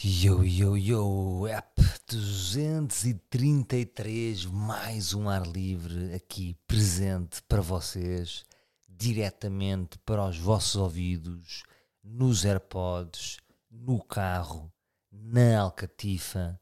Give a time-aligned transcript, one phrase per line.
[0.00, 8.44] Yo, yo, yo, app 233, mais um ar livre aqui presente para vocês,
[8.88, 11.64] diretamente para os vossos ouvidos,
[12.00, 13.38] nos AirPods,
[13.68, 14.72] no carro,
[15.10, 16.60] na Alcatifa,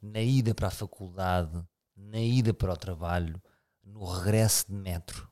[0.00, 1.62] na ida para a faculdade,
[1.94, 3.42] na ida para o trabalho,
[3.84, 5.30] no regresso de metro,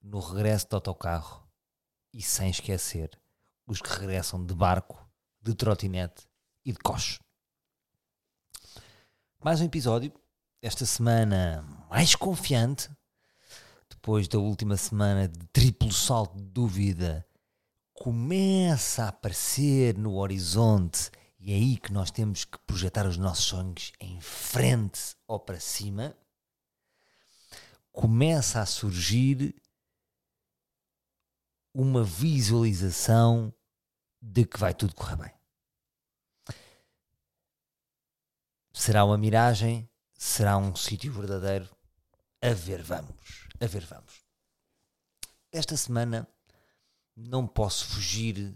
[0.00, 1.46] no regresso de autocarro
[2.10, 3.10] e sem esquecer
[3.66, 5.06] os que regressam de barco,
[5.42, 6.26] de trotinete
[6.64, 7.20] e de coche.
[9.42, 10.12] Mais um episódio,
[10.62, 12.90] esta semana mais confiante,
[13.90, 17.26] depois da última semana de triplo salto de dúvida,
[17.92, 23.44] começa a aparecer no horizonte e é aí que nós temos que projetar os nossos
[23.44, 26.16] sonhos em frente ou para cima.
[27.92, 29.54] Começa a surgir
[31.74, 33.52] uma visualização
[34.22, 35.43] de que vai tudo correr bem.
[38.76, 39.88] Será uma miragem?
[40.18, 41.70] Será um sítio verdadeiro?
[42.42, 43.46] A ver, vamos.
[43.60, 44.24] A ver, vamos.
[45.52, 46.28] Esta semana
[47.16, 48.52] não posso fugir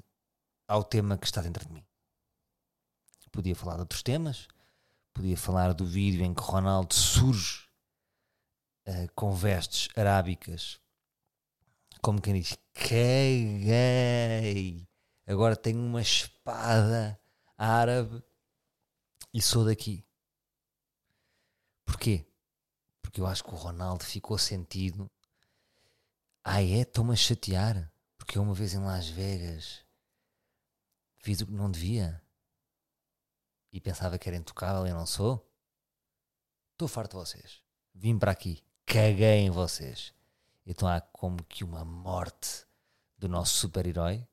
[0.67, 1.87] ao tema que está dentro de mim.
[3.31, 4.49] Podia falar de outros temas,
[5.15, 7.69] podia falar do vídeo em que Ronaldo surge
[8.89, 10.81] uh, com vestes arábicas,
[12.03, 13.65] como quem diz: caguei,
[15.25, 17.21] agora tenho uma espada
[17.57, 18.21] árabe
[19.33, 20.08] e sou daqui.
[21.89, 22.27] Porquê?
[23.01, 25.11] Porque eu acho que o Ronaldo ficou sentido.
[26.45, 26.83] Ah, é?
[26.83, 27.91] Estou-me a chatear.
[28.19, 29.87] Porque eu uma vez em Las Vegas
[31.17, 32.23] fiz o que não devia
[33.73, 35.51] e pensava que era intocável e não sou.
[36.73, 37.63] Estou farto de vocês.
[37.95, 38.63] Vim para aqui.
[38.85, 40.13] Caguei em vocês.
[40.67, 42.67] Então há como que uma morte
[43.17, 44.29] do nosso super-herói.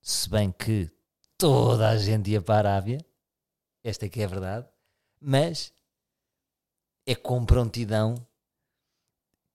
[0.00, 0.90] Se bem que
[1.36, 3.04] toda a gente ia para a Arábia.
[3.82, 4.66] Esta é que é a verdade.
[5.20, 5.74] Mas
[7.06, 8.14] é com prontidão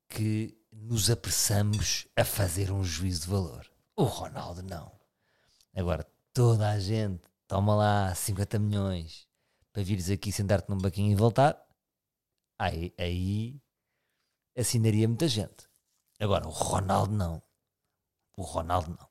[0.08, 3.69] que nos apressamos a fazer um juízo de valor.
[3.96, 4.91] O Ronaldo não.
[5.75, 9.28] Agora, toda a gente toma lá 50 milhões
[9.72, 11.57] para vires aqui sentar-te num banquinho e voltar.
[12.57, 13.62] Aí, aí
[14.57, 15.69] assinaria muita gente.
[16.19, 17.41] Agora, o Ronaldo não.
[18.35, 19.09] O Ronaldo não.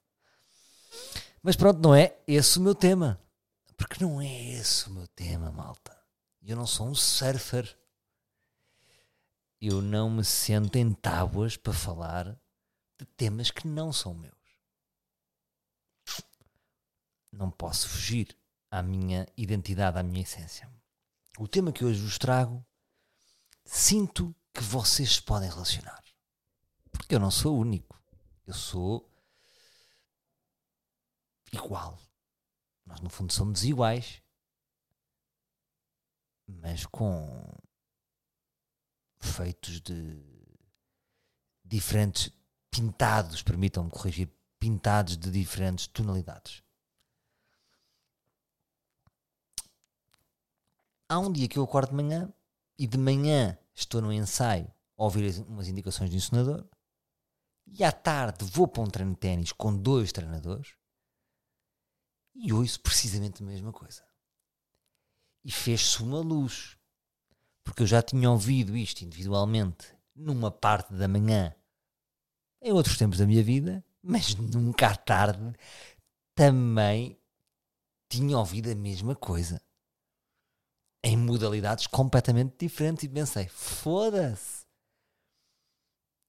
[1.43, 3.21] Mas pronto, não é esse o meu tema.
[3.77, 5.97] Porque não é esse o meu tema, malta.
[6.43, 7.79] Eu não sou um surfer
[9.61, 12.39] eu não me sento em tábuas para falar
[12.99, 14.35] de temas que não são meus.
[17.33, 18.37] Não posso fugir
[18.71, 20.71] à minha identidade, à minha essência.
[21.39, 22.65] O tema que hoje vos trago,
[23.65, 26.03] sinto que vocês se podem relacionar.
[26.91, 28.01] Porque eu não sou único.
[28.47, 29.09] Eu sou
[31.53, 31.99] igual.
[32.87, 34.23] Nós, no fundo, somos iguais,
[36.47, 37.55] mas com
[39.21, 40.23] feitos de
[41.65, 42.33] diferentes
[42.71, 46.63] pintados, permitam-me corrigir, pintados de diferentes tonalidades.
[51.09, 52.33] Há um dia que eu acordo de manhã
[52.79, 56.67] e de manhã estou no ensaio a ouvir umas indicações do ensinador
[57.67, 60.75] e à tarde vou para um treino de ténis com dois treinadores
[62.35, 64.03] e ouço precisamente a mesma coisa.
[65.45, 66.78] E fez-se uma luz
[67.69, 71.55] porque eu já tinha ouvido isto individualmente numa parte da manhã
[72.63, 75.53] em outros tempos da minha vida, mas nunca à tarde
[76.35, 77.21] também
[78.09, 79.61] tinha ouvido a mesma coisa
[81.05, 84.65] em modalidades completamente diferentes e pensei, foda-se.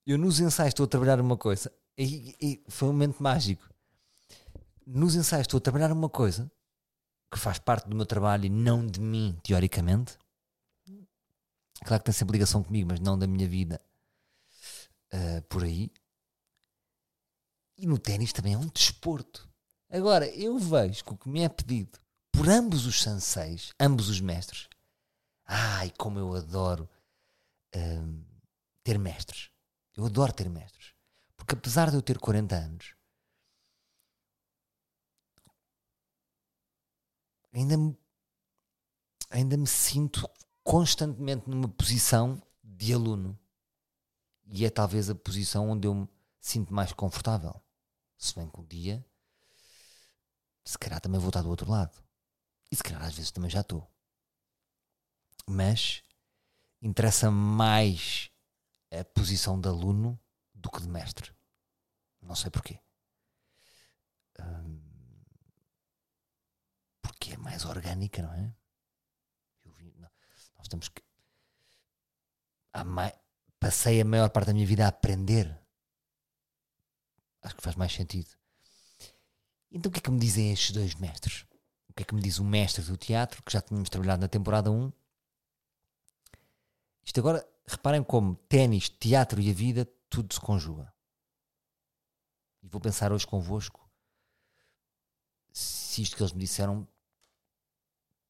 [0.05, 3.63] Eu nos ensaios estou a trabalhar uma coisa e, e, foi um momento mágico.
[4.85, 6.51] Nos ensaios estou a trabalhar uma coisa
[7.31, 10.17] que faz parte do meu trabalho e não de mim, teoricamente.
[11.83, 13.81] Claro que tem sempre ligação comigo, mas não da minha vida
[15.13, 15.91] uh, por aí.
[17.77, 19.49] E no ténis também é um desporto.
[19.89, 21.99] Agora, eu vejo que o que me é pedido
[22.31, 24.67] por ambos os sanseis, ambos os mestres,
[25.45, 26.89] ai, como eu adoro
[27.75, 28.25] uh,
[28.83, 29.49] ter mestres.
[29.95, 30.93] Eu adoro ter mestres.
[31.35, 32.93] Porque apesar de eu ter 40 anos,
[37.51, 37.97] ainda me,
[39.29, 40.29] ainda me sinto
[40.69, 43.35] constantemente numa posição de aluno.
[44.45, 46.07] E é talvez a posição onde eu me
[46.39, 47.59] sinto mais confortável.
[48.15, 49.03] Se bem que um dia,
[50.63, 51.97] se calhar também vou estar do outro lado.
[52.71, 53.91] E se calhar às vezes também já estou.
[55.47, 56.03] Mas
[56.79, 58.29] interessa mais
[58.91, 60.19] a posição de aluno
[60.53, 61.35] do que de mestre.
[62.21, 62.79] Não sei porquê.
[67.01, 68.58] Porque é mais orgânica, não é?
[70.59, 71.01] Nós estamos que.
[73.59, 75.59] Passei a maior parte da minha vida a aprender.
[77.41, 78.29] Acho que faz mais sentido.
[79.71, 81.45] Então o que é que me dizem estes dois mestres?
[81.89, 84.27] O que é que me diz o mestre do teatro, que já tínhamos trabalhado na
[84.27, 84.91] temporada 1?
[87.03, 90.93] Isto agora, reparem como ténis, teatro e a vida, tudo se conjuga.
[92.61, 93.89] E vou pensar hoje convosco
[95.51, 96.87] se isto que eles me disseram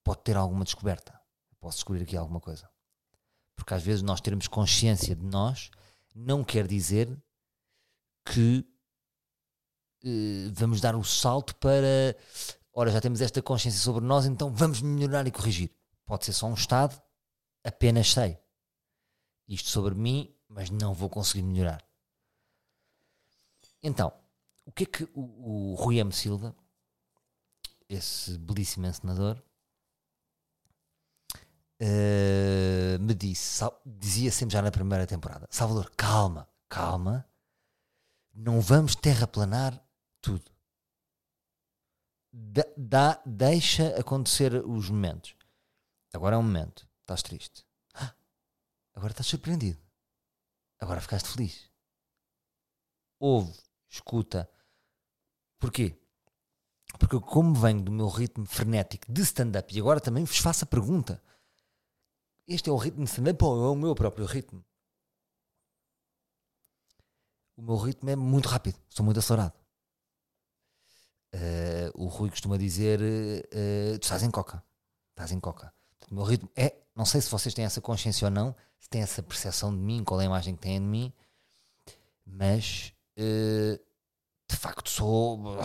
[0.03, 1.18] pode ter alguma descoberta.
[1.59, 2.69] Posso descobrir aqui alguma coisa.
[3.55, 5.69] Porque às vezes nós termos consciência de nós
[6.15, 7.15] não quer dizer
[8.25, 8.65] que
[10.03, 12.15] eh, vamos dar o salto para
[12.73, 15.71] ora, já temos esta consciência sobre nós, então vamos melhorar e corrigir.
[16.05, 16.99] Pode ser só um estado,
[17.63, 18.39] apenas sei.
[19.47, 21.83] Isto sobre mim, mas não vou conseguir melhorar.
[23.81, 24.13] Então,
[24.65, 26.11] o que é que o, o Rui M.
[26.11, 26.55] Silva,
[27.87, 29.41] esse belíssimo encenador,
[31.81, 37.27] uh, me disse, dizia sempre já na primeira temporada: Salvador, calma, calma,
[38.33, 39.81] não vamos terraplanar
[40.21, 40.51] tudo.
[42.77, 45.35] dá, deixa acontecer os momentos.
[46.13, 47.65] Agora é um momento, estás triste.
[47.93, 48.13] Ah,
[48.93, 49.79] agora estás surpreendido.
[50.79, 51.69] Agora ficaste feliz.
[53.19, 53.53] Ouve,
[53.89, 54.49] escuta.
[55.59, 55.99] Porquê?
[56.97, 60.67] Porque como venho do meu ritmo frenético de stand-up e agora também vos faço a
[60.67, 61.21] pergunta:
[62.49, 64.65] este é o ritmo de stand-up ou é o meu próprio ritmo?
[67.55, 69.53] O meu ritmo é muito rápido, sou muito acelerado.
[71.33, 74.63] Uh, o Rui costuma dizer: uh, Tu estás em coca.
[75.11, 75.71] Estás em coca.
[76.09, 76.75] O meu ritmo é.
[76.95, 80.03] Não sei se vocês têm essa consciência ou não, se têm essa percepção de mim,
[80.03, 81.13] qual é a imagem que têm de mim,
[82.25, 83.79] mas uh,
[84.49, 85.57] de facto sou.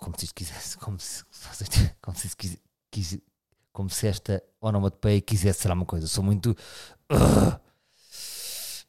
[0.00, 0.76] como se isto quisesse.
[0.78, 1.24] Como se,
[2.02, 2.36] como se,
[2.90, 3.18] quis,
[3.72, 6.06] como se esta onomatopeia quisesse ser uma coisa.
[6.06, 6.56] Sou muito.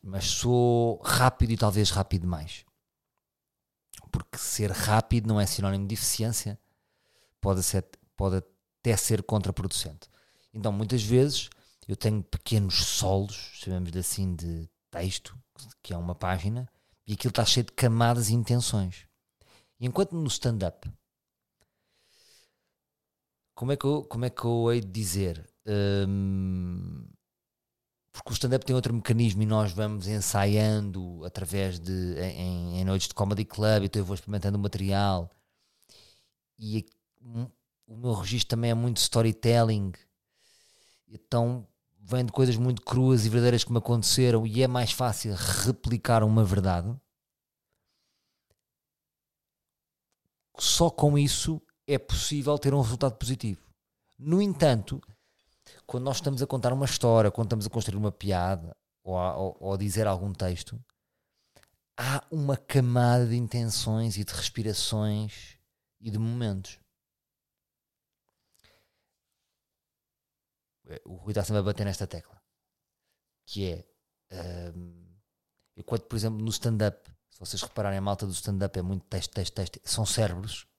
[0.03, 2.65] mas sou rápido e talvez rápido demais
[4.11, 6.59] porque ser rápido não é sinónimo de eficiência,
[7.39, 7.85] pode, ser,
[8.15, 10.09] pode até ser contraproducente.
[10.53, 11.49] Então, muitas vezes,
[11.87, 15.37] eu tenho pequenos solos, chamamos de assim, de texto,
[15.81, 16.69] que é uma página,
[17.07, 19.07] e aquilo está cheio de camadas e intenções.
[19.79, 20.91] E enquanto no stand-up,
[23.61, 25.47] como é que eu, como é que eu hei de dizer?
[25.67, 27.07] Hum,
[28.11, 33.07] porque o stand-up tem outro mecanismo e nós vamos ensaiando através de em, em noites
[33.07, 35.29] de comedy club, então eu vou experimentando o material
[36.57, 36.87] e
[37.85, 39.91] o meu registro também é muito storytelling,
[41.07, 41.67] então
[41.99, 46.23] vem de coisas muito cruas e verdadeiras que me aconteceram e é mais fácil replicar
[46.23, 46.99] uma verdade.
[50.57, 51.61] Só com isso
[51.93, 53.61] é possível ter um resultado positivo.
[54.17, 55.01] No entanto,
[55.85, 59.35] quando nós estamos a contar uma história, quando estamos a construir uma piada ou a,
[59.35, 60.79] ou, ou a dizer algum texto,
[61.97, 65.57] há uma camada de intenções e de respirações
[65.99, 66.79] e de momentos.
[70.87, 72.41] É, o Rui está sempre a bater nesta tecla.
[73.45, 73.85] Que é.
[74.75, 75.19] Um,
[75.75, 79.33] enquanto, por exemplo, no stand-up, se vocês repararem, a malta do stand-up é muito texto,
[79.33, 80.70] texto, texto, são cérebros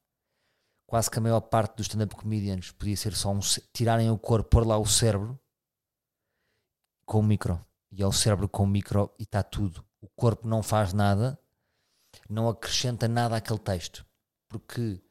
[0.93, 3.41] quase que a maior parte dos stand-up comedians podia ser só um,
[3.73, 5.41] tirarem o corpo, pôr lá o cérebro
[7.07, 7.65] com o micro.
[7.91, 9.83] E é o cérebro com o micro e está tudo.
[10.03, 11.41] O corpo não faz nada,
[12.29, 14.05] não acrescenta nada àquele texto.
[14.51, 15.03] Porque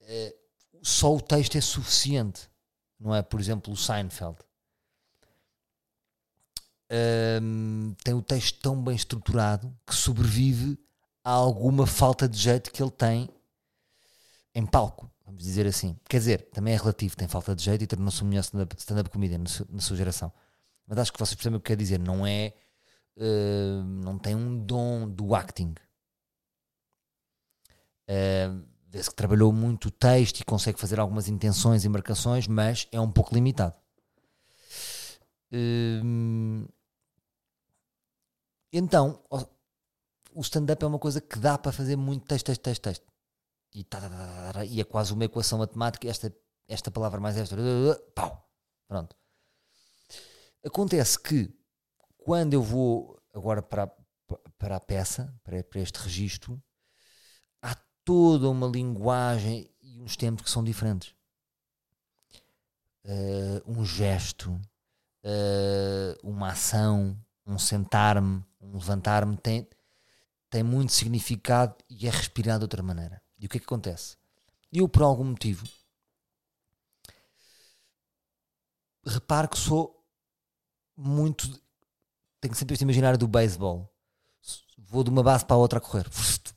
[0.00, 0.34] é,
[0.80, 2.48] só o texto é suficiente.
[2.98, 3.20] Não é?
[3.20, 4.38] Por exemplo, o Seinfeld.
[7.42, 10.82] Um, tem o texto tão bem estruturado que sobrevive
[11.22, 13.33] a alguma falta de jeito que ele tem
[14.54, 15.98] em palco, vamos dizer assim.
[16.08, 19.04] Quer dizer, também é relativo, tem falta de jeito e tornou-se o melhor stand-up stand
[19.04, 20.32] comedian na sua geração.
[20.86, 22.54] Mas acho que vocês percebem o que quer dizer, não é.
[23.16, 25.74] Uh, não tem um dom do acting.
[28.08, 32.86] Uh, Vê-se que trabalhou muito o texto e consegue fazer algumas intenções e marcações, mas
[32.92, 33.76] é um pouco limitado.
[35.52, 36.68] Uh,
[38.72, 39.20] então,
[40.32, 43.13] o stand-up é uma coisa que dá para fazer muito texto, texto, texto, texto
[43.74, 46.34] e, tá, tá, tá, e é quase uma equação matemática, esta,
[46.68, 47.56] esta palavra mais esta,
[48.14, 48.48] pau,
[48.86, 49.16] pronto.
[50.64, 51.52] Acontece que
[52.16, 53.92] quando eu vou agora para,
[54.56, 56.62] para a peça, para, para este registro,
[57.60, 61.14] há toda uma linguagem e uns tempos que são diferentes.
[63.04, 69.68] Uh, um gesto, uh, uma ação, um sentar-me, um levantar-me tem,
[70.48, 73.23] tem muito significado e é respirado de outra maneira.
[73.38, 74.16] E o que é que acontece?
[74.74, 75.66] eu, por algum motivo,
[79.06, 80.04] reparo que sou
[80.96, 81.48] muito.
[82.40, 83.88] Tenho sempre este imaginário do beisebol.
[84.76, 86.06] Vou de uma base para a outra a correr.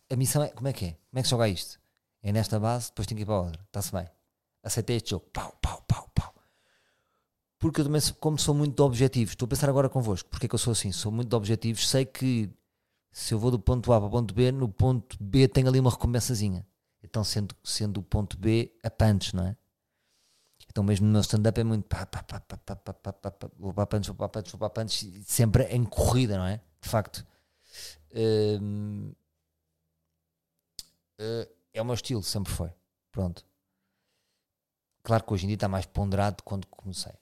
[0.09, 0.49] A missão é.
[0.49, 0.91] Como é que é?
[0.91, 1.79] Como é que se joga isto?
[2.23, 3.63] É nesta base, depois tenho que ir para a outra.
[3.63, 4.09] Está-se bem.
[4.63, 5.25] Aceitei este jogo.
[5.31, 6.35] Pau, pau, pau, pau.
[7.59, 10.27] Porque eu também, como sou muito de objetivos, estou a pensar agora convosco.
[10.29, 10.91] Porque é que eu sou assim?
[10.91, 11.87] Sou muito de objetivos.
[11.87, 12.49] Sei que
[13.17, 15.79] se eu vou do ponto A para o ponto B, no ponto B tenho ali
[15.79, 16.63] uma recompensazinha.
[17.01, 19.57] Então, sendo, sendo o ponto B a punch, não é?
[20.69, 23.31] Então, mesmo no meu stand-up é muito pá, pá, pá, pá, pá, pá, pá, pá,
[23.31, 26.61] pá, vou para punch, vou para punch, vou para punch, sempre em corrida, não é?
[26.79, 27.25] De facto.
[28.13, 29.11] Hum,
[31.19, 32.69] uh, é o meu estilo, sempre foi.
[33.11, 33.43] Pronto.
[35.01, 37.13] Claro que hoje em dia está mais ponderado quando comecei.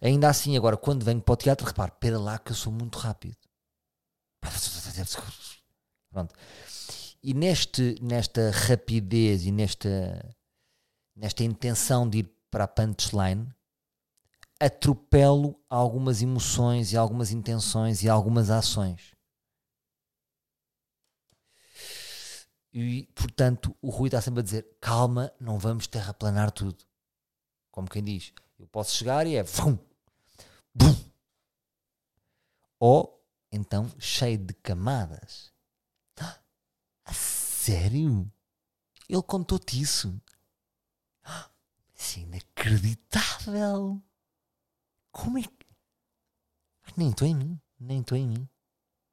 [0.00, 2.98] Ainda assim, agora, quando venho para o teatro, repare, pera lá que eu sou muito
[2.98, 3.47] rápido.
[6.10, 6.34] Pronto.
[7.22, 10.36] E neste, nesta rapidez e nesta,
[11.14, 13.52] nesta intenção de ir para a punchline,
[14.60, 19.14] atropelo algumas emoções e algumas intenções e algumas ações.
[22.72, 26.84] E, portanto, o Rui está sempre a dizer: calma, não vamos terraplanar tudo.
[27.70, 29.42] Como quem diz, eu posso chegar e é.
[29.42, 29.78] Vum,
[30.74, 30.94] bum.
[32.78, 33.17] Ou
[33.50, 35.52] então cheio de camadas.
[36.20, 36.38] Ah,
[37.04, 38.30] a sério?
[39.08, 40.20] Ele contou-te isso?
[41.24, 41.50] Ah,
[41.94, 44.02] isso é inacreditável!
[45.10, 45.66] Como é que.
[46.96, 48.48] Nem estou em mim, nem estou em mim,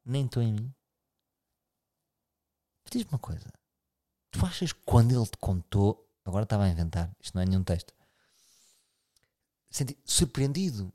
[0.04, 0.74] nem estou em mim.
[2.90, 3.52] Diz-me uma coisa.
[4.30, 7.64] Tu achas que quando ele te contou, agora estava a inventar, isto não é nenhum
[7.64, 7.94] texto,
[9.70, 10.92] senti surpreendido,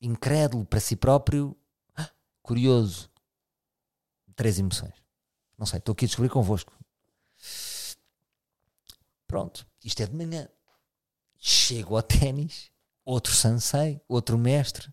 [0.00, 1.56] incrédulo para si próprio,
[2.44, 3.10] curioso.
[4.36, 4.94] Três emoções.
[5.58, 6.72] Não sei, estou aqui a descobrir convosco.
[9.26, 10.48] Pronto, isto é de manhã.
[11.38, 12.70] Chego ao ténis,
[13.04, 14.92] outro sensei, outro mestre,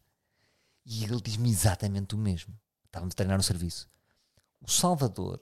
[0.85, 2.57] e ele diz-me exatamente o mesmo.
[2.85, 3.87] Estávamos a treinar no serviço.
[4.59, 5.39] O Salvador,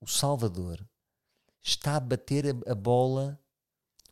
[0.00, 0.84] o Salvador
[1.62, 3.40] está a bater a, a bola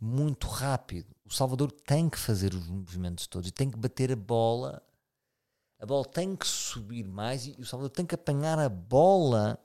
[0.00, 1.14] muito rápido.
[1.24, 4.82] O Salvador tem que fazer os movimentos todos e tem que bater a bola.
[5.80, 9.58] A bola tem que subir mais e o Salvador tem que apanhar a bola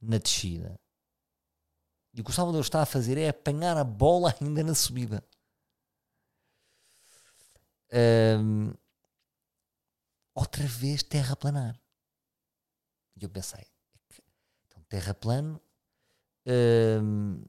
[0.00, 0.76] na descida.
[2.12, 5.24] E o que o Salvador está a fazer é apanhar a bola ainda na subida.
[7.92, 8.74] Um,
[10.34, 11.80] outra vez terraplanar.
[13.16, 13.64] E eu pensei,
[14.66, 15.62] então terra plano
[16.44, 17.44] hum,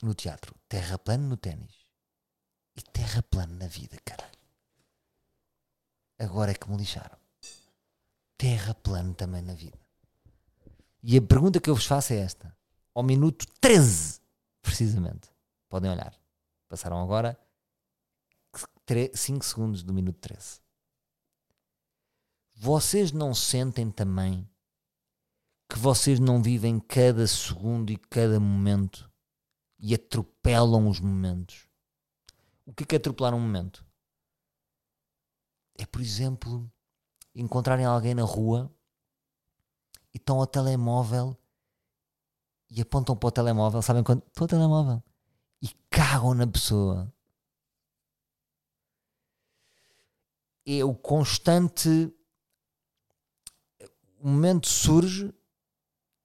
[0.00, 1.84] no teatro, terra plano no ténis
[2.74, 4.37] e terra plano na vida, caralho.
[6.18, 7.16] Agora é que me lixaram.
[8.36, 9.78] Terra plano também na vida.
[11.02, 12.56] E a pergunta que eu vos faço é esta.
[12.94, 14.20] Ao minuto 13,
[14.60, 15.30] precisamente.
[15.68, 16.14] Podem olhar.
[16.68, 17.38] Passaram agora
[19.14, 20.60] 5 segundos do minuto 13.
[22.54, 24.48] Vocês não sentem também
[25.68, 29.08] que vocês não vivem cada segundo e cada momento
[29.78, 31.68] e atropelam os momentos.
[32.66, 33.84] O que é, que é atropelar um momento?
[35.78, 36.70] É, por exemplo,
[37.34, 38.70] encontrarem alguém na rua
[40.12, 41.36] e estão ao telemóvel
[42.68, 44.22] e apontam para o telemóvel, sabem quando?
[44.26, 45.02] Estou ao telemóvel.
[45.62, 47.12] E cagam na pessoa.
[50.66, 52.12] É o constante.
[54.20, 55.32] O momento surge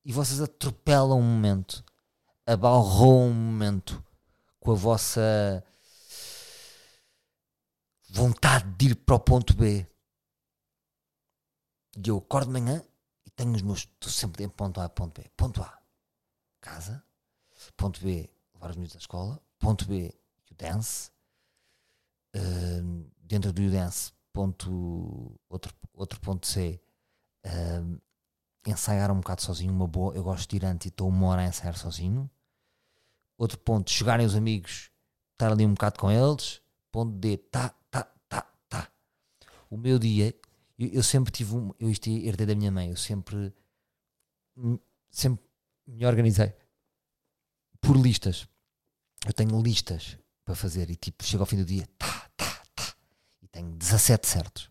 [0.04, 1.84] e vocês atropelam um momento,
[2.46, 4.04] abalroam um momento
[4.60, 5.64] com a vossa
[8.14, 9.88] vontade de ir para o ponto B.
[11.98, 12.84] E eu acordo de manhã
[13.26, 13.80] e tenho os meus.
[13.80, 15.28] Estou sempre em ponto A, ponto B.
[15.36, 15.82] Ponto A,
[16.62, 17.04] casa.
[17.76, 19.42] Ponto B, levar os miúdos à escola.
[19.58, 20.14] Ponto B,
[20.52, 21.12] o dance.
[22.36, 26.82] Uh, dentro do dance, ponto, outro, outro ponto C,
[27.46, 28.02] uh,
[28.66, 30.16] ensaiar um bocado sozinho, uma boa.
[30.16, 32.30] Eu gosto de ir antes e estou uma hora a ensaiar sozinho.
[33.38, 34.92] Outro ponto, chegarem os amigos,
[35.34, 36.62] estar ali um bocado com eles.
[36.92, 37.74] Ponto D, tá.
[39.74, 40.40] O meu dia,
[40.78, 41.74] eu, eu sempre tive um.
[41.80, 43.52] Eu isto herdei da minha mãe, eu sempre.
[45.10, 45.44] Sempre
[45.88, 46.54] me organizei
[47.82, 48.48] por listas.
[49.26, 50.16] Eu tenho listas
[50.46, 52.96] para fazer e tipo, chego ao fim do dia, tá, tá, tá.
[53.42, 54.70] E tenho 17 certos.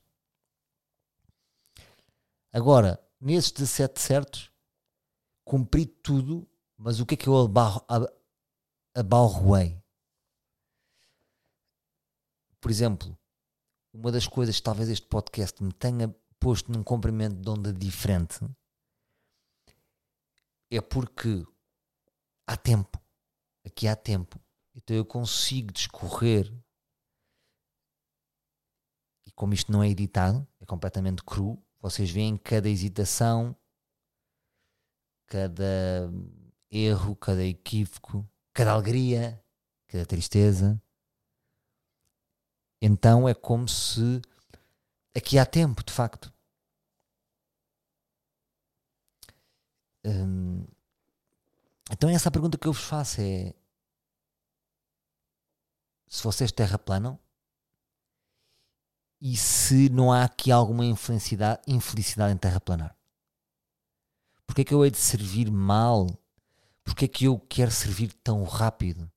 [2.53, 4.53] Agora, nesses 17 certos,
[5.45, 7.35] cumpri tudo, mas o que é que eu
[8.95, 9.83] abalroei?
[12.61, 13.19] Por exemplo,
[13.93, 18.41] uma das coisas que talvez este podcast me tenha posto num comprimento de onda diferente
[20.71, 21.45] é porque
[22.47, 23.03] há tempo
[23.65, 24.41] aqui há tempo.
[24.75, 26.53] Então eu consigo discorrer.
[29.27, 33.57] E como isto não é editado, é completamente cru, vocês veem cada hesitação,
[35.27, 36.11] cada
[36.71, 39.43] erro, cada equívoco, cada alegria,
[39.89, 40.81] cada tristeza.
[42.85, 44.21] Então é como se
[45.17, 46.33] aqui há tempo, de facto.
[50.05, 50.67] Hum,
[51.93, 53.55] então essa a pergunta que eu vos faço é
[56.09, 57.17] se vocês terraplanam
[59.21, 62.97] e se não há aqui alguma infelicidade, infelicidade em terraplanar.
[64.45, 66.09] Porquê é que eu hei de servir mal?
[66.83, 69.09] Porquê é que eu quero servir tão rápido?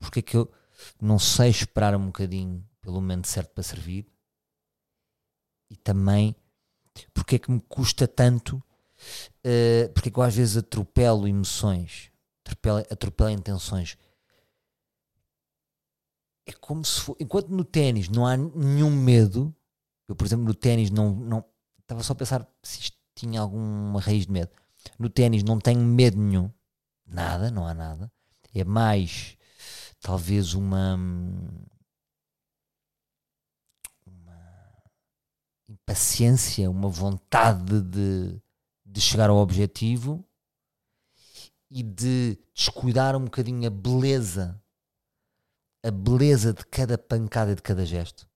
[0.00, 0.50] Porquê é que eu
[1.00, 4.06] não sei esperar um bocadinho pelo momento certo para servir?
[5.70, 6.36] E também,
[7.14, 8.62] porquê é que me custa tanto?
[9.38, 12.10] Uh, porque é que eu às vezes atropelo emoções,
[12.44, 13.96] atropelo, atropelo intenções?
[16.46, 19.54] É como se for, enquanto no ténis não há nenhum medo,
[20.08, 21.44] eu por exemplo no ténis não, não
[21.80, 24.50] estava só a pensar se isto tinha alguma raiz de medo.
[24.98, 26.50] No ténis não tenho medo nenhum,
[27.06, 28.10] nada, não há nada.
[28.54, 29.36] É mais
[30.02, 30.96] talvez uma,
[34.04, 34.82] uma
[35.68, 38.42] impaciência, uma vontade de,
[38.84, 40.22] de chegar ao objetivo
[41.70, 44.60] e de descuidar um bocadinho a beleza,
[45.82, 48.28] a beleza de cada pancada e de cada gesto.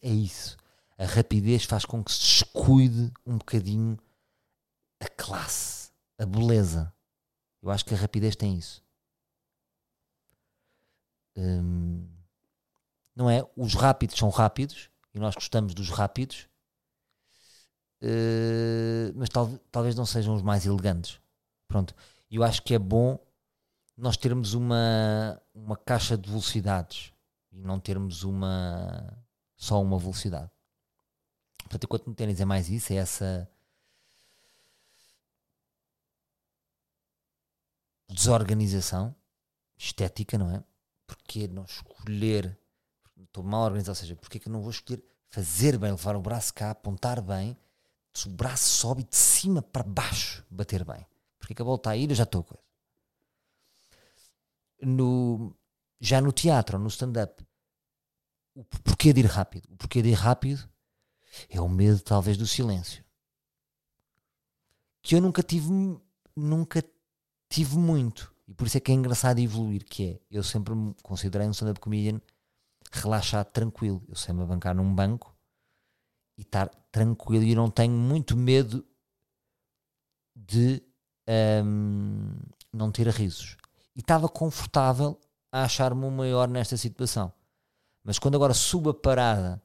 [0.00, 0.56] É isso.
[0.96, 3.98] A rapidez faz com que se descuide um bocadinho
[5.00, 6.94] a classe, a beleza.
[7.62, 8.82] Eu acho que a rapidez tem isso.
[11.36, 12.08] Hum,
[13.14, 13.44] não é?
[13.56, 16.48] Os rápidos são rápidos e nós gostamos dos rápidos,
[18.02, 21.20] uh, mas tal, talvez não sejam os mais elegantes.
[21.68, 21.94] Pronto.
[22.30, 23.18] Eu acho que é bom
[23.96, 27.12] nós termos uma, uma caixa de velocidades
[27.52, 29.16] e não termos uma
[29.56, 30.50] só uma velocidade.
[31.58, 33.48] Portanto, enquanto no ténis é mais isso, é essa
[38.08, 39.14] desorganização
[39.76, 40.64] estética, não é?
[41.10, 42.56] Porque não escolher,
[43.20, 46.14] estou mal organizado, ou seja, porque é que eu não vou escolher fazer bem, levar
[46.14, 47.56] o braço cá, apontar bem,
[48.12, 51.04] se o braço sobe de cima para baixo, bater bem.
[51.38, 52.62] Porque que a bola está a ir, eu já estou coisa.
[54.82, 55.52] No,
[56.00, 57.44] já no teatro, no stand-up,
[58.54, 59.68] o porquê de ir rápido?
[59.72, 60.68] O porquê de ir rápido
[61.48, 63.04] é o medo, talvez, do silêncio.
[65.02, 65.68] Que eu nunca tive,
[66.36, 66.84] nunca
[67.48, 68.32] tive muito.
[68.50, 71.52] E por isso é que é engraçado evoluir, que é, eu sempre me considerei um
[71.52, 72.20] stand-up comedian
[72.90, 74.02] relaxado, tranquilo.
[74.08, 75.32] Eu sei-me bancar num banco
[76.36, 78.84] e estar tranquilo e não tenho muito medo
[80.34, 80.82] de
[81.64, 82.34] um,
[82.72, 83.56] não ter risos.
[83.94, 85.16] E estava confortável
[85.52, 87.32] a achar-me o maior nesta situação.
[88.02, 89.62] Mas quando agora subo a parada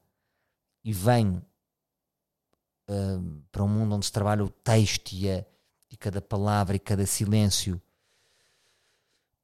[0.83, 1.43] e venho
[2.87, 5.43] uh, para um mundo onde se trabalha o texto e, a,
[5.89, 7.81] e cada palavra e cada silêncio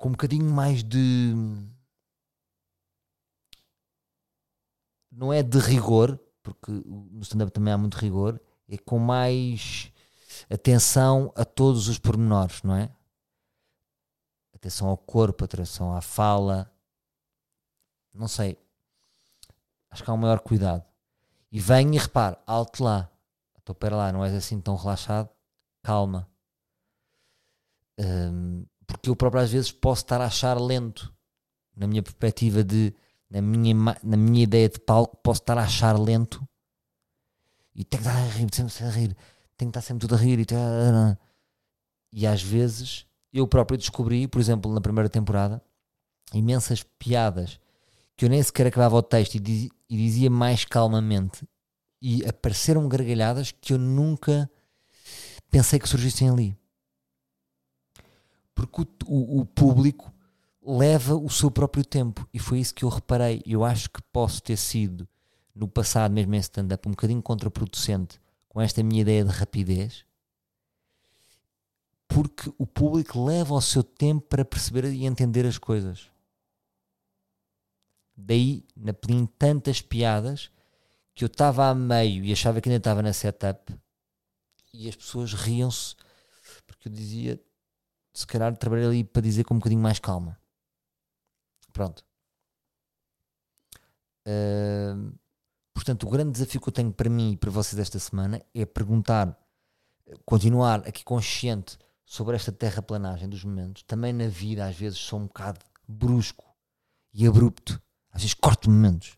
[0.02, 1.34] com um bocadinho mais de.
[5.12, 9.94] Não é de rigor, porque no stand-up também há muito rigor, é com mais
[10.50, 12.92] atenção a todos os pormenores, não é?
[14.56, 16.74] Atenção ao corpo, atenção à fala.
[18.14, 18.58] Não sei.
[19.90, 20.84] Acho que há um maior cuidado.
[21.52, 23.12] E vem e repare, alto lá.
[23.58, 25.30] Estou para lá, não és assim tão relaxado.
[25.84, 26.28] Calma.
[28.00, 31.14] Um, porque eu próprio às vezes posso estar a achar lento.
[31.76, 32.94] Na minha perspectiva de.
[33.30, 33.74] Na minha,
[34.04, 36.46] na minha ideia de palco, posso estar a achar lento.
[37.74, 39.18] E tenho que estar a rir, sempre a rir.
[39.56, 40.40] Tenho que estar sempre tudo a rir.
[40.40, 40.46] E,
[42.12, 45.64] e às vezes eu próprio descobri, por exemplo, na primeira temporada,
[46.34, 47.60] imensas piadas
[48.18, 51.48] que eu nem sequer acabava o texto e, diz, e dizia mais calmamente
[52.02, 54.50] e apareceram gargalhadas que eu nunca
[55.50, 56.58] pensei que surgissem ali.
[58.54, 60.14] Porque o, o, o, público
[60.62, 63.42] leva o seu próprio tempo e foi isso que eu reparei.
[63.46, 65.08] Eu acho que posso ter sido,
[65.56, 70.06] no passado, mesmo em stand-up, um bocadinho contraproducente com esta minha ideia de rapidez,
[72.08, 76.10] porque o público leva o seu tempo para perceber e entender as coisas.
[78.16, 80.52] Daí, na pedim tantas piadas
[81.16, 83.74] que eu estava a meio e achava que ainda estava na setup
[84.74, 85.96] e as pessoas riam-se
[86.66, 87.40] porque eu dizia
[88.14, 90.38] se calhar trabalhei ali para dizer com um bocadinho mais calma.
[91.72, 92.04] Pronto.
[94.28, 95.14] Uh,
[95.74, 98.66] portanto, o grande desafio que eu tenho para mim e para vocês esta semana é
[98.66, 99.38] perguntar,
[100.26, 105.28] continuar aqui consciente sobre esta terraplanagem dos momentos, também na vida às vezes sou um
[105.28, 106.46] bocado brusco
[107.14, 107.82] e abrupto.
[108.12, 109.18] Às vezes corto momentos.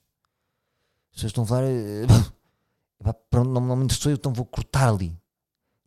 [1.09, 2.05] As pessoas estão a falar, eh,
[3.29, 5.17] pronto, não, não me interessou, então vou cortar ali.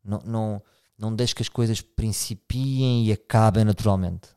[0.05, 0.63] Não, não,
[0.99, 4.29] não deixo que as coisas principiem e acabem naturalmente.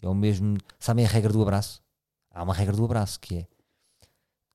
[0.00, 0.56] É o mesmo.
[0.78, 1.82] Sabem a regra do abraço?
[2.30, 3.48] Há uma regra do abraço que é: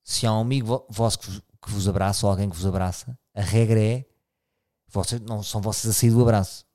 [0.04, 3.18] se há um amigo vosso que vos, que vos abraça ou alguém que vos abraça,
[3.34, 4.06] a regra é:
[4.88, 6.66] vocês, não são vocês a sair do abraço.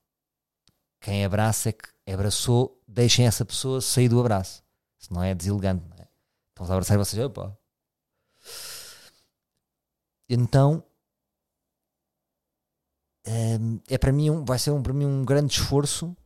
[1.00, 4.62] Quem abraça é que abraçou, deixem essa pessoa sair do abraço.
[4.98, 5.84] Senão é deselegante.
[5.88, 6.08] Não é?
[6.48, 7.56] Estão a abraçar vocês, opa.
[10.28, 10.82] Então,
[13.26, 16.16] hum, é para mim um, vai ser um, para mim um grande esforço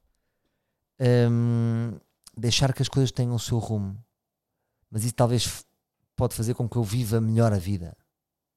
[1.00, 1.98] um,
[2.36, 3.96] deixar que as coisas tenham o seu rumo.
[4.90, 5.64] Mas isso talvez
[6.14, 7.96] pode fazer com que eu viva melhor a vida,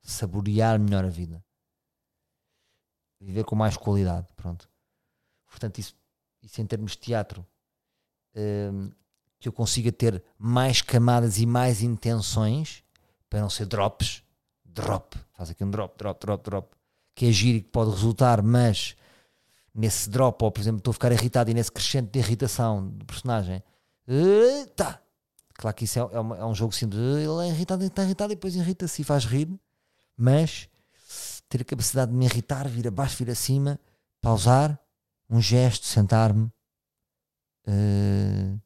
[0.02, 1.44] saborear melhor a vida,
[3.20, 4.28] viver com mais qualidade.
[4.36, 4.70] Pronto.
[5.46, 5.96] Portanto, isso,
[6.42, 7.46] isso em termos de teatro,
[8.36, 8.92] um,
[9.40, 12.84] que eu consiga ter mais camadas e mais intenções
[13.30, 14.22] para não ser drops.
[14.66, 16.76] Drop, faz aqui um drop, drop, drop, drop,
[17.16, 18.96] que é giro e que pode resultar, mas
[19.74, 23.06] nesse drop, ou por exemplo, estou a ficar irritado e nesse crescente de irritação do
[23.06, 23.64] personagem,
[24.76, 25.00] tá.
[25.56, 27.00] Claro que isso é, é, uma, é um jogo simples.
[27.00, 29.50] Ele é irritado, está irritado e depois irrita-se e faz rir,
[30.18, 30.68] mas
[31.48, 33.80] ter a capacidade de me irritar, vir abaixo, vir acima,
[34.22, 34.80] pausar,
[35.30, 36.52] um gesto, sentar-me.
[37.68, 38.60] Uh,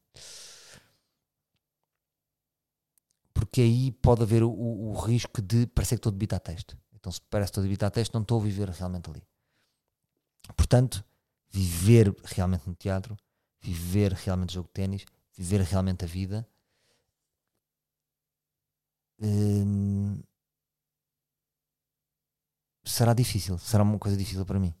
[3.32, 6.76] porque aí pode haver o, o, o, risco de parecer que estou a texto.
[7.08, 9.22] Então, se parece que estou a texto, não estou a viver realmente ali.
[10.54, 11.02] Portanto,
[11.48, 13.16] viver realmente no teatro,
[13.62, 16.46] viver realmente o jogo de ténis, viver realmente a vida.
[19.18, 20.20] Hum,
[22.84, 24.74] será difícil, será uma coisa difícil para mim.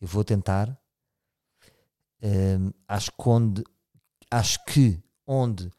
[0.00, 0.74] Eu vou tentar.
[2.22, 3.62] Hum, acho que onde,
[4.30, 5.70] acho que onde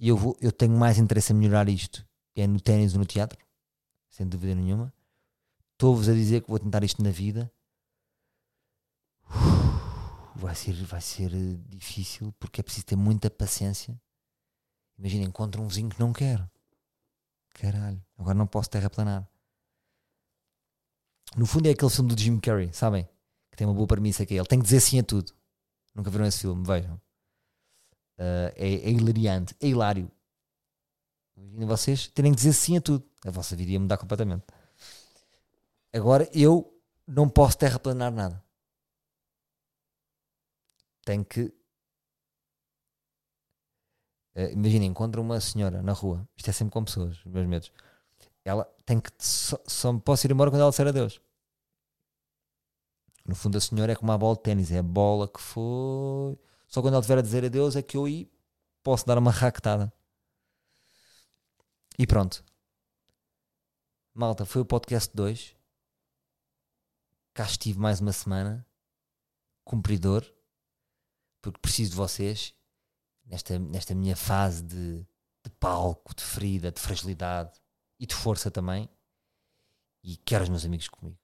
[0.00, 3.38] eu, vou, eu tenho mais interesse em melhorar isto é no ténis ou no teatro,
[4.08, 4.93] sem dúvida nenhuma.
[5.84, 7.52] Estou-vos a dizer que vou tentar isto na vida
[10.34, 13.94] vai ser, vai ser eh, difícil porque é preciso ter muita paciência.
[14.98, 16.42] Imagina, encontro um vizinho que não quer.
[17.50, 19.28] Caralho, agora não posso terraplanar.
[21.36, 23.06] No fundo é aquele filme do Jim Carrey, sabem?
[23.50, 25.34] Que tem uma boa premissa que é ele tem que dizer sim a tudo.
[25.94, 26.94] Nunca viram esse filme, vejam.
[28.18, 30.10] Uh, é, é hilariante, é hilário.
[31.36, 33.04] Imaginem vocês terem que dizer sim a tudo.
[33.26, 34.46] A vossa vida ia mudar completamente.
[35.94, 36.70] Agora eu
[37.06, 38.44] não posso terraplanar nada
[41.04, 41.52] tem que.
[44.36, 47.72] Uh, Imagina, encontra uma senhora na rua, isto é sempre com pessoas, os meus medos.
[48.44, 49.10] Ela tem que.
[49.18, 51.20] Só, só posso ir embora quando ela disser adeus.
[53.24, 56.38] No fundo, a senhora é como a bola de ténis, é a bola que foi.
[56.66, 58.30] Só quando ela tiver a dizer adeus é que eu aí
[58.82, 59.92] posso dar uma raquetada.
[61.98, 62.44] E pronto.
[64.12, 65.56] Malta, foi o podcast 2.
[67.34, 68.64] Cá estive mais uma semana.
[69.64, 70.24] Cumpridor
[71.42, 72.54] porque preciso de vocês
[73.26, 75.00] nesta, nesta minha fase de,
[75.44, 77.60] de palco, de ferida, de fragilidade
[78.00, 78.88] e de força também.
[80.02, 81.18] E quero os meus amigos comigo.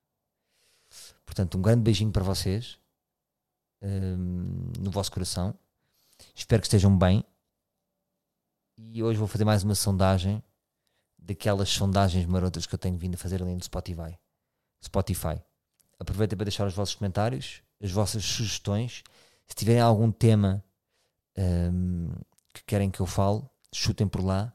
[1.25, 2.79] Portanto, um grande beijinho para vocês
[3.81, 5.59] um, no vosso coração.
[6.35, 7.25] Espero que estejam bem.
[8.77, 10.43] E hoje vou fazer mais uma sondagem
[11.17, 14.19] daquelas sondagens marotas que eu tenho vindo a fazer ali no Spotify.
[14.85, 15.41] Spotify.
[16.01, 19.05] Aproveitem para deixar os vossos comentários, as vossas sugestões
[19.51, 20.65] se tiverem algum tema
[21.37, 22.09] um,
[22.55, 23.43] que querem que eu fale,
[23.75, 24.55] chutem por lá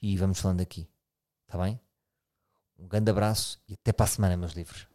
[0.00, 0.86] e vamos falando aqui.
[1.46, 1.80] Está bem?
[2.78, 4.91] Um grande abraço e até para a semana, meus livros.